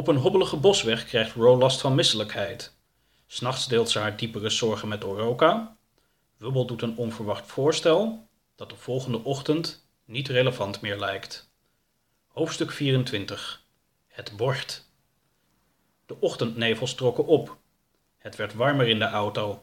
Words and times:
Op 0.00 0.08
een 0.08 0.16
hobbelige 0.16 0.56
bosweg 0.56 1.04
krijgt 1.04 1.34
Ro 1.34 1.58
last 1.58 1.80
van 1.80 1.94
misselijkheid. 1.94 2.76
S'nachts 3.26 3.68
deelt 3.68 3.90
ze 3.90 3.98
haar 3.98 4.16
diepere 4.16 4.50
zorgen 4.50 4.88
met 4.88 5.04
Oroka. 5.04 5.76
Wubbel 6.36 6.66
doet 6.66 6.82
een 6.82 6.96
onverwacht 6.96 7.46
voorstel 7.46 8.28
dat 8.56 8.70
de 8.70 8.76
volgende 8.76 9.24
ochtend 9.24 9.86
niet 10.04 10.28
relevant 10.28 10.80
meer 10.80 10.98
lijkt. 10.98 11.50
Hoofdstuk 12.26 12.70
24 12.70 13.64
Het 14.06 14.36
bord. 14.36 14.84
De 16.06 16.20
ochtendnevels 16.20 16.94
trokken 16.94 17.26
op. 17.26 17.56
Het 18.18 18.36
werd 18.36 18.54
warmer 18.54 18.88
in 18.88 18.98
de 18.98 19.08
auto. 19.08 19.62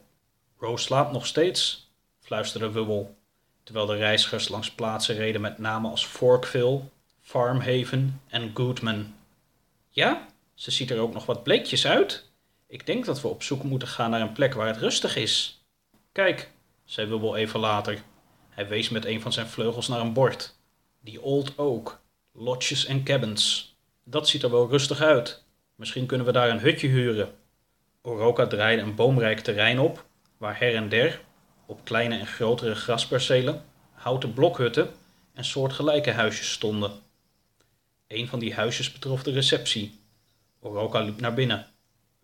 Rose 0.58 0.84
slaapt 0.84 1.12
nog 1.12 1.26
steeds, 1.26 1.90
fluisterde 2.20 2.70
Wubbel, 2.70 3.16
terwijl 3.62 3.86
de 3.86 3.96
reizigers 3.96 4.48
langs 4.48 4.70
plaatsen 4.70 5.14
reden 5.14 5.40
met 5.40 5.58
namen 5.58 5.90
als 5.90 6.06
Forkville, 6.06 6.80
Farmhaven 7.20 8.20
en 8.28 8.50
Goodman. 8.54 9.16
Ja, 9.98 10.26
ze 10.54 10.70
ziet 10.70 10.90
er 10.90 10.98
ook 10.98 11.12
nog 11.12 11.26
wat 11.26 11.42
bleekjes 11.42 11.86
uit. 11.86 12.30
Ik 12.66 12.86
denk 12.86 13.04
dat 13.04 13.20
we 13.20 13.28
op 13.28 13.42
zoek 13.42 13.62
moeten 13.62 13.88
gaan 13.88 14.10
naar 14.10 14.20
een 14.20 14.32
plek 14.32 14.54
waar 14.54 14.66
het 14.66 14.76
rustig 14.76 15.16
is. 15.16 15.64
Kijk, 16.12 16.50
zei 16.84 17.08
Wubbel 17.08 17.36
even 17.36 17.60
later. 17.60 18.02
Hij 18.50 18.68
wees 18.68 18.88
met 18.88 19.04
een 19.04 19.20
van 19.20 19.32
zijn 19.32 19.46
vleugels 19.46 19.88
naar 19.88 20.00
een 20.00 20.12
bord. 20.12 20.54
Die 21.00 21.22
Old 21.22 21.58
Oak, 21.58 22.00
lodges 22.32 22.86
en 22.86 23.04
cabins. 23.04 23.76
Dat 24.04 24.28
ziet 24.28 24.42
er 24.42 24.50
wel 24.50 24.68
rustig 24.68 25.00
uit. 25.00 25.44
Misschien 25.74 26.06
kunnen 26.06 26.26
we 26.26 26.32
daar 26.32 26.50
een 26.50 26.60
hutje 26.60 26.88
huren. 26.88 27.34
Oroka 28.02 28.46
draaide 28.46 28.82
een 28.82 28.94
boomrijk 28.94 29.40
terrein 29.40 29.78
op, 29.78 30.04
waar 30.36 30.58
her 30.58 30.74
en 30.74 30.88
der, 30.88 31.20
op 31.66 31.84
kleine 31.84 32.18
en 32.18 32.26
grotere 32.26 32.74
graspercelen, 32.74 33.64
houten 33.92 34.32
blokhutten 34.32 34.90
en 35.34 35.44
soortgelijke 35.44 36.10
huisjes 36.10 36.52
stonden. 36.52 37.06
Een 38.08 38.28
van 38.28 38.38
die 38.38 38.54
huisjes 38.54 38.92
betrof 38.92 39.22
de 39.22 39.30
receptie. 39.30 40.00
Oroka 40.60 41.00
liep 41.00 41.20
naar 41.20 41.34
binnen. 41.34 41.66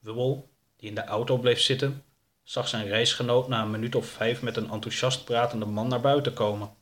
Wubbel, 0.01 0.51
die 0.77 0.89
in 0.89 0.95
de 0.95 1.05
auto 1.05 1.39
bleef 1.39 1.61
zitten, 1.61 2.05
zag 2.43 2.69
zijn 2.69 2.87
reisgenoot 2.87 3.49
na 3.49 3.63
een 3.63 3.71
minuut 3.71 3.95
of 3.95 4.07
vijf 4.07 4.43
met 4.43 4.57
een 4.57 4.71
enthousiast 4.71 5.25
pratende 5.25 5.65
man 5.65 5.89
naar 5.89 6.01
buiten 6.01 6.33
komen. 6.33 6.75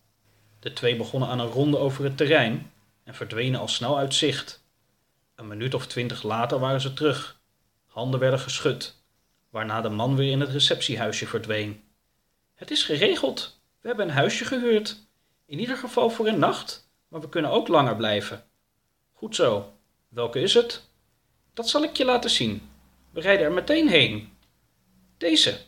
De 0.60 0.72
twee 0.72 0.96
begonnen 0.96 1.28
aan 1.28 1.40
een 1.40 1.46
ronde 1.46 1.78
over 1.78 2.04
het 2.04 2.16
terrein 2.16 2.72
en 3.04 3.14
verdwenen 3.14 3.60
al 3.60 3.68
snel 3.68 3.98
uit 3.98 4.14
zicht. 4.14 4.64
Een 5.34 5.48
minuut 5.48 5.74
of 5.74 5.86
twintig 5.86 6.22
later 6.22 6.58
waren 6.58 6.80
ze 6.80 6.92
terug. 6.92 7.40
Handen 7.86 8.20
werden 8.20 8.40
geschud, 8.40 9.02
waarna 9.50 9.80
de 9.80 9.88
man 9.88 10.16
weer 10.16 10.30
in 10.30 10.40
het 10.40 10.50
receptiehuisje 10.50 11.26
verdween. 11.26 11.82
Het 12.54 12.70
is 12.70 12.82
geregeld. 12.82 13.60
We 13.80 13.88
hebben 13.88 14.08
een 14.08 14.14
huisje 14.14 14.44
gehuurd. 14.44 14.96
In 15.46 15.58
ieder 15.58 15.76
geval 15.76 16.10
voor 16.10 16.26
een 16.26 16.38
nacht, 16.38 16.90
maar 17.08 17.20
we 17.20 17.28
kunnen 17.28 17.50
ook 17.50 17.68
langer 17.68 17.96
blijven. 17.96 18.44
Goed 19.22 19.34
zo. 19.34 19.72
Welke 20.08 20.40
is 20.40 20.54
het? 20.54 20.82
Dat 21.54 21.68
zal 21.68 21.82
ik 21.82 21.96
je 21.96 22.04
laten 22.04 22.30
zien. 22.30 22.70
We 23.10 23.20
rijden 23.20 23.46
er 23.46 23.52
meteen 23.52 23.88
heen. 23.88 24.32
Deze. 25.16 25.58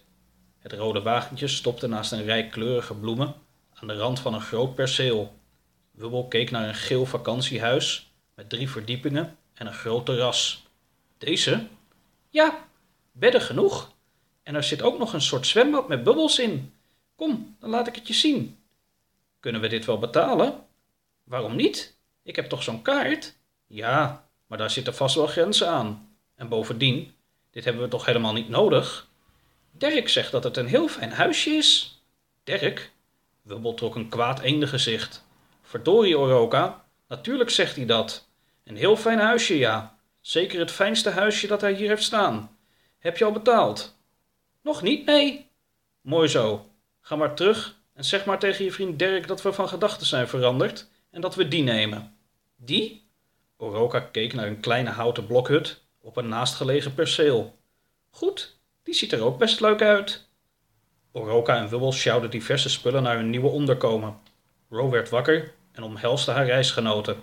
Het 0.59 0.73
rode 0.73 1.03
wagentje 1.03 1.49
stopte 1.49 1.87
naast 1.87 2.13
een 2.13 2.25
rij 2.25 2.49
kleurige 2.49 2.95
bloemen 2.95 3.35
aan 3.75 3.87
de 3.87 3.95
rand 3.95 4.21
van 4.21 4.35
een 4.35 4.41
groot 4.41 4.75
perceel. 4.75 5.35
Wubbel 5.91 6.29
keek 6.29 6.51
naar 6.51 6.69
een 6.69 6.75
geel 6.75 7.07
vakantiehuis 7.07 8.13
met 8.35 8.49
drie 8.49 8.71
verdiepingen 8.71 9.37
en 9.55 9.67
een 9.67 9.73
groot 9.73 10.07
terras. 10.07 10.67
Deze? 11.19 11.67
Ja, 12.31 12.69
bedden 13.13 13.41
genoeg. 13.41 13.93
En 14.43 14.55
er 14.55 14.65
zit 14.65 14.83
ook 14.83 14.99
nog 14.99 15.13
een 15.13 15.23
soort 15.23 15.47
zwembad 15.47 15.89
met 15.89 16.05
bubbels 16.05 16.39
in. 16.39 16.75
Kom, 17.17 17.57
dan 17.61 17.71
laat 17.71 17.87
ik 17.87 17.95
het 17.95 18.09
je 18.09 18.15
zien. 18.15 18.59
Kunnen 19.41 19.61
we 19.61 19.69
dit 19.69 19.85
wel 19.85 19.99
betalen? 19.99 20.67
Waarom 21.25 21.57
niet? 21.57 21.97
Ik 22.23 22.37
heb 22.37 22.49
toch 22.49 22.63
zo'n 22.63 22.83
kaart? 22.83 23.35
Ja, 23.75 24.28
maar 24.47 24.58
daar 24.58 24.70
zitten 24.70 24.94
vast 24.94 25.14
wel 25.14 25.27
grenzen 25.27 25.69
aan. 25.69 26.17
En 26.34 26.48
bovendien, 26.48 27.14
dit 27.50 27.64
hebben 27.64 27.83
we 27.83 27.89
toch 27.89 28.05
helemaal 28.06 28.33
niet 28.33 28.48
nodig? 28.48 29.08
Dirk 29.70 30.08
zegt 30.08 30.33
dat 30.33 30.44
het 30.44 30.56
een 30.56 30.67
heel 30.67 30.89
fijn 30.89 31.12
huisje 31.12 31.50
is. 31.50 32.00
Dirk? 32.45 32.92
Wubbel 33.42 33.74
trok 33.74 33.95
een 33.95 34.08
kwaad 34.08 34.40
gezicht. 34.45 35.24
Verdorie, 35.63 36.18
Oroka, 36.18 36.84
natuurlijk 37.08 37.51
zegt 37.51 37.77
hij 37.77 37.86
dat. 37.86 38.29
Een 38.64 38.77
heel 38.77 38.96
fijn 38.96 39.18
huisje, 39.18 39.58
ja. 39.58 39.98
Zeker 40.20 40.58
het 40.58 40.70
fijnste 40.70 41.11
huisje 41.11 41.46
dat 41.46 41.61
hij 41.61 41.73
hier 41.73 41.89
heeft 41.89 42.02
staan. 42.02 42.57
Heb 42.98 43.17
je 43.17 43.24
al 43.24 43.33
betaald? 43.33 43.96
Nog 44.63 44.83
niet, 44.83 45.07
nee. 45.07 45.51
Mooi 46.01 46.29
zo. 46.29 46.70
Ga 47.01 47.17
maar 47.17 47.34
terug 47.34 47.77
en 47.95 48.05
zeg 48.05 48.24
maar 48.24 48.39
tegen 48.39 48.64
je 48.64 48.73
vriend 48.73 48.98
Dirk 48.98 49.27
dat 49.27 49.42
we 49.42 49.52
van 49.52 49.68
gedachten 49.68 50.07
zijn 50.07 50.29
veranderd 50.29 50.89
en 51.11 51.20
dat 51.20 51.34
we 51.34 51.48
die 51.48 51.63
nemen. 51.63 52.17
Die? 52.57 53.04
Oroka 53.57 54.01
keek 54.01 54.33
naar 54.33 54.47
een 54.47 54.61
kleine 54.61 54.91
houten 54.91 55.27
blokhut 55.27 55.81
op 56.01 56.17
een 56.17 56.29
naastgelegen 56.29 56.95
perceel. 56.95 57.59
Goed, 58.11 58.57
die 58.83 58.95
ziet 58.95 59.13
er 59.13 59.23
ook 59.23 59.39
best 59.39 59.61
leuk 59.61 59.83
uit. 59.83 60.29
Oroka 61.13 61.57
en 61.57 61.69
Wubbel 61.69 61.93
sjouwden 61.93 62.31
diverse 62.31 62.69
spullen 62.69 63.03
naar 63.03 63.17
hun 63.17 63.31
nieuwe 63.31 63.48
onderkomen. 63.48 64.19
Ro 64.70 64.91
werd 64.91 65.09
wakker 65.09 65.53
en 65.73 65.83
omhelste 65.83 66.31
haar 66.31 66.47
reisgenoten. 66.47 67.23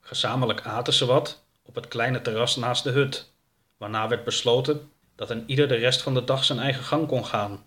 Gezamenlijk 0.00 0.60
aten 0.60 0.92
ze 0.92 1.06
wat 1.06 1.44
op 1.62 1.74
het 1.74 1.88
kleine 1.88 2.22
terras 2.22 2.56
naast 2.56 2.84
de 2.84 2.90
hut, 2.90 3.32
waarna 3.76 4.08
werd 4.08 4.24
besloten 4.24 4.90
dat 5.14 5.30
een 5.30 5.44
ieder 5.46 5.68
de 5.68 5.74
rest 5.74 6.02
van 6.02 6.14
de 6.14 6.24
dag 6.24 6.44
zijn 6.44 6.58
eigen 6.58 6.84
gang 6.84 7.06
kon 7.06 7.26
gaan. 7.26 7.64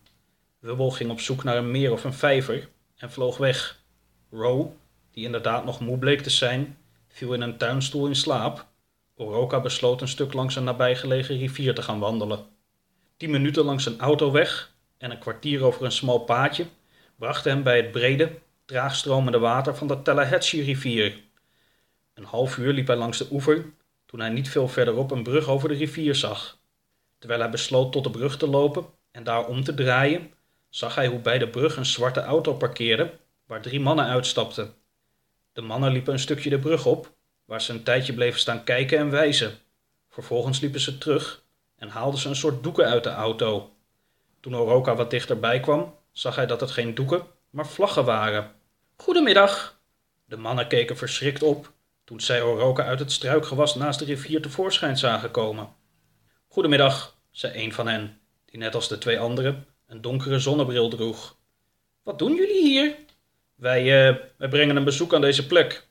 Wubbel 0.59 0.91
ging 0.91 1.11
op 1.11 1.19
zoek 1.19 1.43
naar 1.43 1.57
een 1.57 1.71
meer 1.71 1.91
of 1.91 2.03
een 2.03 2.13
vijver 2.13 2.69
en 2.97 3.11
vloog 3.11 3.37
weg. 3.37 3.79
Ro, 4.31 4.75
die 5.11 5.25
inderdaad 5.25 5.65
nog 5.65 5.79
moe 5.79 5.97
bleek 5.97 6.21
te 6.21 6.29
zijn, 6.29 6.77
viel 7.17 7.33
in 7.33 7.41
een 7.41 7.57
tuinstoel 7.57 8.07
in 8.07 8.15
slaap. 8.15 8.65
Oroka 9.15 9.59
besloot 9.59 10.01
een 10.01 10.07
stuk 10.07 10.33
langs 10.33 10.55
een 10.55 10.63
nabijgelegen 10.63 11.37
rivier 11.37 11.75
te 11.75 11.81
gaan 11.81 11.99
wandelen. 11.99 12.45
Tien 13.17 13.29
minuten 13.29 13.65
langs 13.65 13.85
een 13.85 13.99
autoweg 13.99 14.73
en 14.97 15.11
een 15.11 15.19
kwartier 15.19 15.63
over 15.63 15.85
een 15.85 15.91
smal 15.91 16.19
paadje 16.19 16.65
brachten 17.15 17.51
hem 17.51 17.63
bij 17.63 17.77
het 17.77 17.91
brede, 17.91 18.39
traagstromende 18.65 19.39
water 19.39 19.75
van 19.75 19.87
de 19.87 20.01
Tallahatchie-rivier. 20.01 21.23
Een 22.13 22.23
half 22.23 22.57
uur 22.57 22.73
liep 22.73 22.87
hij 22.87 22.95
langs 22.95 23.17
de 23.17 23.27
oever 23.31 23.65
toen 24.05 24.19
hij 24.19 24.29
niet 24.29 24.49
veel 24.49 24.67
verderop 24.67 25.11
een 25.11 25.23
brug 25.23 25.47
over 25.47 25.69
de 25.69 25.75
rivier 25.75 26.15
zag. 26.15 26.57
Terwijl 27.19 27.41
hij 27.41 27.49
besloot 27.49 27.91
tot 27.91 28.03
de 28.03 28.09
brug 28.09 28.37
te 28.37 28.47
lopen 28.47 28.85
en 29.11 29.23
daar 29.23 29.45
om 29.45 29.63
te 29.63 29.73
draaien, 29.73 30.33
zag 30.69 30.95
hij 30.95 31.07
hoe 31.07 31.19
bij 31.19 31.37
de 31.37 31.47
brug 31.47 31.77
een 31.77 31.85
zwarte 31.85 32.21
auto 32.21 32.53
parkeerde 32.53 33.13
waar 33.45 33.61
drie 33.61 33.79
mannen 33.79 34.05
uitstapten. 34.05 34.73
De 35.57 35.63
mannen 35.63 35.91
liepen 35.91 36.13
een 36.13 36.19
stukje 36.19 36.49
de 36.49 36.59
brug 36.59 36.85
op, 36.85 37.15
waar 37.45 37.61
ze 37.61 37.73
een 37.73 37.83
tijdje 37.83 38.13
bleven 38.13 38.39
staan 38.39 38.63
kijken 38.63 38.97
en 38.97 39.09
wijzen. 39.09 39.57
Vervolgens 40.09 40.59
liepen 40.59 40.79
ze 40.79 40.97
terug 40.97 41.43
en 41.75 41.89
haalden 41.89 42.19
ze 42.19 42.29
een 42.29 42.35
soort 42.35 42.63
doeken 42.63 42.85
uit 42.85 43.03
de 43.03 43.09
auto. 43.09 43.75
Toen 44.39 44.55
Oroka 44.55 44.95
wat 44.95 45.09
dichterbij 45.09 45.59
kwam, 45.59 45.95
zag 46.11 46.35
hij 46.35 46.45
dat 46.45 46.59
het 46.59 46.71
geen 46.71 46.95
doeken, 46.95 47.23
maar 47.49 47.67
vlaggen 47.67 48.05
waren. 48.05 48.51
Goedemiddag! 48.95 49.81
De 50.25 50.37
mannen 50.37 50.67
keken 50.67 50.97
verschrikt 50.97 51.43
op 51.43 51.73
toen 52.03 52.19
zij 52.19 52.41
Oroka 52.41 52.83
uit 52.83 52.99
het 52.99 53.11
struikgewas 53.11 53.75
naast 53.75 53.99
de 53.99 54.05
rivier 54.05 54.41
tevoorschijn 54.41 54.97
zagen 54.97 55.31
komen. 55.31 55.69
Goedemiddag, 56.47 57.17
zei 57.31 57.63
een 57.63 57.73
van 57.73 57.87
hen, 57.87 58.19
die 58.45 58.59
net 58.59 58.75
als 58.75 58.87
de 58.87 58.97
twee 58.97 59.19
anderen 59.19 59.65
een 59.87 60.01
donkere 60.01 60.39
zonnebril 60.39 60.89
droeg. 60.89 61.37
Wat 62.03 62.19
doen 62.19 62.35
jullie 62.35 62.61
hier? 62.61 63.05
Wij, 63.57 64.09
uh, 64.09 64.15
brengen 64.49 64.75
een 64.75 64.83
bezoek 64.83 65.13
aan 65.13 65.21
deze 65.21 65.47
plek. 65.47 65.87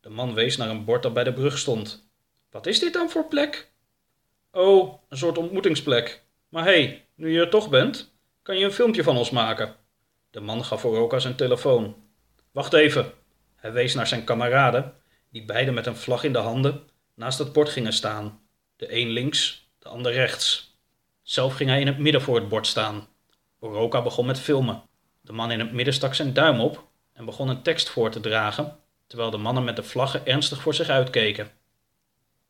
De 0.00 0.08
man 0.08 0.34
wees 0.34 0.56
naar 0.56 0.68
een 0.68 0.84
bord 0.84 1.02
dat 1.02 1.14
bij 1.14 1.24
de 1.24 1.32
brug 1.32 1.58
stond. 1.58 2.08
Wat 2.50 2.66
is 2.66 2.78
dit 2.78 2.92
dan 2.92 3.10
voor 3.10 3.24
plek? 3.24 3.70
Oh, 4.50 4.94
een 5.08 5.16
soort 5.16 5.38
ontmoetingsplek. 5.38 6.22
Maar 6.48 6.64
hé, 6.64 6.70
hey, 6.70 7.06
nu 7.14 7.32
je 7.32 7.40
er 7.40 7.50
toch 7.50 7.68
bent, 7.68 8.14
kan 8.42 8.58
je 8.58 8.64
een 8.64 8.72
filmpje 8.72 9.02
van 9.02 9.16
ons 9.16 9.30
maken. 9.30 9.76
De 10.30 10.40
man 10.40 10.64
gaf 10.64 10.84
Oroka 10.84 11.18
zijn 11.18 11.34
telefoon. 11.34 11.96
Wacht 12.52 12.72
even. 12.72 13.12
Hij 13.56 13.72
wees 13.72 13.94
naar 13.94 14.06
zijn 14.06 14.24
kameraden, 14.24 14.94
die 15.30 15.44
beide 15.44 15.70
met 15.70 15.86
een 15.86 15.96
vlag 15.96 16.24
in 16.24 16.32
de 16.32 16.38
handen 16.38 16.88
naast 17.14 17.38
het 17.38 17.52
bord 17.52 17.68
gingen 17.68 17.92
staan. 17.92 18.40
De 18.76 18.94
een 18.96 19.08
links, 19.08 19.68
de 19.78 19.88
ander 19.88 20.12
rechts. 20.12 20.76
Zelf 21.22 21.54
ging 21.54 21.70
hij 21.70 21.80
in 21.80 21.86
het 21.86 21.98
midden 21.98 22.22
voor 22.22 22.36
het 22.36 22.48
bord 22.48 22.66
staan. 22.66 23.08
Oroka 23.58 24.02
begon 24.02 24.26
met 24.26 24.40
filmen. 24.40 24.82
De 25.20 25.32
man 25.32 25.50
in 25.50 25.60
het 25.60 25.72
midden 25.72 25.94
stak 25.94 26.14
zijn 26.14 26.32
duim 26.32 26.60
op 26.60 26.92
en 27.14 27.24
begon 27.24 27.48
een 27.48 27.62
tekst 27.62 27.88
voor 27.88 28.10
te 28.10 28.20
dragen, 28.20 28.78
terwijl 29.06 29.30
de 29.30 29.36
mannen 29.36 29.64
met 29.64 29.76
de 29.76 29.82
vlaggen 29.82 30.26
ernstig 30.26 30.60
voor 30.60 30.74
zich 30.74 30.88
uitkeken. 30.88 31.50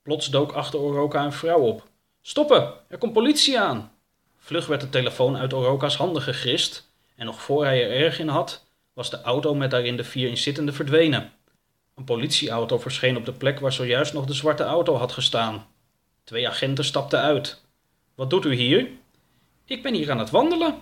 Plots 0.02 0.30
dook 0.30 0.52
achter 0.52 0.80
Oroka 0.80 1.24
een 1.24 1.32
vrouw 1.32 1.60
op. 1.60 1.88
Stoppen, 2.22 2.72
er 2.88 2.98
komt 2.98 3.12
politie 3.12 3.60
aan! 3.60 3.92
Vlug 4.38 4.66
werd 4.66 4.80
de 4.80 4.88
telefoon 4.88 5.36
uit 5.36 5.52
Oroka's 5.52 5.96
handen 5.96 6.22
gegrist 6.22 6.90
en 7.16 7.26
nog 7.26 7.42
voor 7.42 7.64
hij 7.64 7.82
er 7.82 8.04
erg 8.04 8.18
in 8.18 8.28
had, 8.28 8.64
was 8.92 9.10
de 9.10 9.20
auto 9.20 9.54
met 9.54 9.70
daarin 9.70 9.96
de 9.96 10.04
vier 10.04 10.28
inzittenden 10.28 10.74
verdwenen. 10.74 11.32
Een 11.94 12.04
politieauto 12.04 12.78
verscheen 12.78 13.16
op 13.16 13.24
de 13.24 13.32
plek 13.32 13.60
waar 13.60 13.72
zojuist 13.72 14.12
nog 14.12 14.26
de 14.26 14.34
zwarte 14.34 14.62
auto 14.62 14.94
had 14.96 15.12
gestaan. 15.12 15.66
Twee 16.24 16.48
agenten 16.48 16.84
stapten 16.84 17.20
uit. 17.20 17.62
Wat 18.14 18.30
doet 18.30 18.44
u 18.44 18.54
hier? 18.54 18.88
Ik 19.64 19.82
ben 19.82 19.94
hier 19.94 20.10
aan 20.10 20.18
het 20.18 20.30
wandelen. 20.30 20.74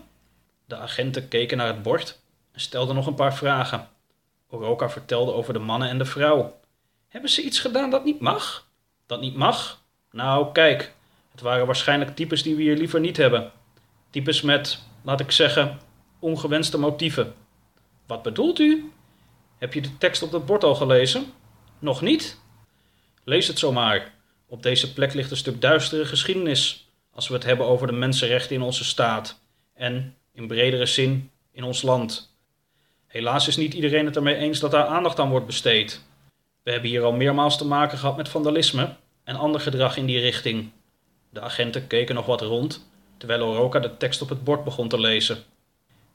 De 0.64 0.76
agenten 0.76 1.29
keken 1.29 1.56
naar 1.56 1.67
het 1.67 1.82
bord 1.82 2.21
en 2.52 2.60
stelden 2.60 2.94
nog 2.94 3.06
een 3.06 3.14
paar 3.14 3.34
vragen. 3.34 3.88
Oroka 4.49 4.90
vertelde 4.90 5.32
over 5.32 5.52
de 5.52 5.58
mannen 5.58 5.88
en 5.88 5.99
de 5.99 6.04
vrouw. 6.04 6.60
Hebben 7.08 7.31
ze 7.31 7.43
iets 7.43 7.58
gedaan 7.58 7.90
dat 7.90 8.04
niet 8.04 8.20
mag? 8.20 8.66
Dat 9.06 9.20
niet 9.20 9.37
mag? 9.37 9.82
Nou, 10.10 10.52
kijk, 10.52 10.94
het 11.31 11.40
waren 11.40 11.66
waarschijnlijk 11.66 12.16
types 12.16 12.43
die 12.43 12.56
we 12.56 12.62
hier 12.62 12.76
liever 12.76 13.00
niet 13.00 13.16
hebben. 13.16 13.52
Types 14.10 14.43
met, 14.43 14.82
laat 15.02 15.20
ik 15.20 15.31
zeggen, 15.31 15.78
ongewenste 16.19 16.78
motieven. 16.78 17.34
Wat 18.06 18.22
bedoelt 18.22 18.58
u? 18.58 18.93
Heb 19.58 19.75
je 19.75 19.81
de 19.81 19.98
tekst 19.98 20.22
op 20.22 20.32
het 20.32 20.46
bord 20.46 20.64
al 20.64 20.75
gelezen? 20.75 21.32
Nog 21.78 22.00
niet? 22.00 22.40
Lees 23.25 23.46
het 23.46 23.58
zomaar. 23.58 24.14
Op 24.46 24.62
deze 24.62 24.93
plek 24.93 25.14
ligt 25.14 25.31
een 25.31 25.37
stuk 25.37 25.60
duistere 25.60 26.05
geschiedenis 26.05 26.88
als 27.12 27.28
we 27.28 27.34
het 27.34 27.44
hebben 27.44 27.66
over 27.66 27.87
de 27.87 27.93
mensenrechten 27.93 28.56
in 28.56 28.62
onze 28.62 28.84
staat 28.84 29.40
en, 29.75 30.16
in 30.32 30.46
bredere 30.46 30.87
zin, 30.87 31.31
in 31.52 31.64
ons 31.64 31.82
land. 31.82 32.31
Helaas 33.12 33.49
is 33.49 33.56
niet 33.56 33.75
iedereen 33.75 34.06
het 34.06 34.17
ermee 34.17 34.35
eens 34.35 34.61
dat 34.61 34.70
daar 34.70 34.87
aandacht 34.87 35.19
aan 35.19 35.31
wordt 35.31 35.47
besteed. 35.47 36.05
We 36.62 36.70
hebben 36.70 36.91
hier 36.91 37.03
al 37.03 37.12
meermaals 37.12 37.59
te 37.59 37.67
maken 37.67 37.99
gehad 37.99 38.17
met 38.17 38.29
vandalisme 38.29 38.94
en 39.25 39.37
ander 39.37 39.61
gedrag 39.61 39.97
in 39.97 40.06
die 40.06 40.20
richting. 40.20 40.70
De 41.31 41.41
agenten 41.41 41.87
keken 41.87 42.14
nog 42.14 42.26
wat 42.26 42.41
rond, 42.41 42.88
terwijl 43.17 43.43
Oroka 43.43 43.79
de 43.79 43.97
tekst 43.97 44.23
op 44.23 44.29
het 44.29 44.44
bord 44.44 44.64
begon 44.64 44.88
te 44.88 45.00
lezen. 45.00 45.37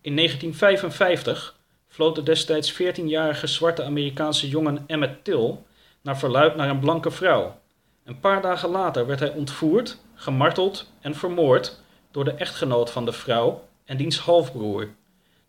In 0.01 0.15
1955 0.15 1.57
vloot 1.87 2.15
de 2.15 2.23
destijds 2.23 2.73
14-jarige 2.73 3.47
zwarte 3.47 3.83
Amerikaanse 3.83 4.49
jongen 4.49 4.83
Emmett 4.87 5.23
Till 5.23 5.65
naar 6.01 6.17
verluid 6.17 6.55
naar 6.55 6.69
een 6.69 6.79
blanke 6.79 7.11
vrouw. 7.11 7.59
Een 8.03 8.19
paar 8.19 8.41
dagen 8.41 8.69
later 8.69 9.05
werd 9.05 9.19
hij 9.19 9.31
ontvoerd, 9.31 9.97
gemarteld 10.15 10.91
en 11.01 11.15
vermoord 11.15 11.79
door 12.11 12.23
de 12.23 12.33
echtgenoot 12.33 12.91
van 12.91 13.05
de 13.05 13.13
vrouw 13.13 13.67
en 13.85 13.97
diens 13.97 14.19
halfbroer. 14.19 14.89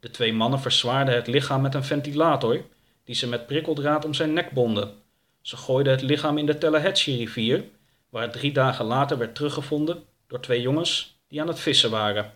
De 0.00 0.10
twee 0.10 0.32
mannen 0.32 0.60
verzwaarden 0.60 1.14
het 1.14 1.26
lichaam 1.26 1.60
met 1.60 1.74
een 1.74 1.84
ventilator 1.84 2.64
die 3.04 3.14
ze 3.14 3.28
met 3.28 3.46
prikkeldraad 3.46 4.04
om 4.04 4.14
zijn 4.14 4.32
nek 4.32 4.50
bonden. 4.50 4.94
Ze 5.40 5.56
gooiden 5.56 5.92
het 5.92 6.02
lichaam 6.02 6.38
in 6.38 6.46
de 6.46 6.58
Tallahatchie-rivier, 6.58 7.64
waar 8.08 8.22
het 8.22 8.32
drie 8.32 8.52
dagen 8.52 8.84
later 8.84 9.18
werd 9.18 9.34
teruggevonden 9.34 10.02
door 10.26 10.40
twee 10.40 10.60
jongens 10.60 11.18
die 11.28 11.40
aan 11.40 11.48
het 11.48 11.60
vissen 11.60 11.90
waren. 11.90 12.32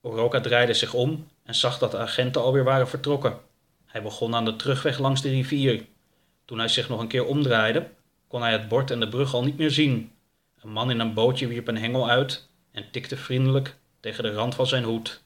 Oroka 0.00 0.40
draaide 0.40 0.74
zich 0.74 0.94
om 0.94 1.26
en 1.42 1.54
zag 1.54 1.78
dat 1.78 1.90
de 1.90 1.98
agenten 1.98 2.42
alweer 2.42 2.64
waren 2.64 2.88
vertrokken. 2.88 3.38
Hij 3.86 4.02
begon 4.02 4.34
aan 4.34 4.44
de 4.44 4.56
terugweg 4.56 4.98
langs 4.98 5.22
de 5.22 5.28
rivier. 5.28 5.84
Toen 6.44 6.58
hij 6.58 6.68
zich 6.68 6.88
nog 6.88 7.00
een 7.00 7.08
keer 7.08 7.26
omdraaide, 7.26 7.88
kon 8.28 8.42
hij 8.42 8.52
het 8.52 8.68
bord 8.68 8.90
en 8.90 9.00
de 9.00 9.08
brug 9.08 9.34
al 9.34 9.44
niet 9.44 9.58
meer 9.58 9.70
zien. 9.70 10.12
Een 10.62 10.70
man 10.70 10.90
in 10.90 11.00
een 11.00 11.14
bootje 11.14 11.46
wierp 11.46 11.68
een 11.68 11.78
hengel 11.78 12.10
uit 12.10 12.48
en 12.72 12.90
tikte 12.90 13.16
vriendelijk 13.16 13.76
tegen 14.00 14.22
de 14.22 14.32
rand 14.32 14.54
van 14.54 14.66
zijn 14.66 14.84
hoed. 14.84 15.23